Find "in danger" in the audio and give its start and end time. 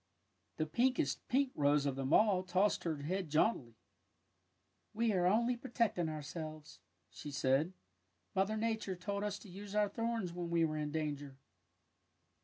10.77-11.37